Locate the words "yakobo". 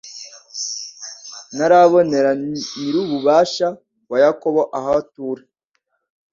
4.23-4.61